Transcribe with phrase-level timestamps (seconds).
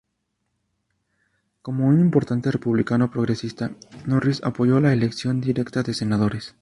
[1.61, 3.69] Como un importante republicano progresista,
[4.07, 6.55] Norris apoyó la elección directa de senadores.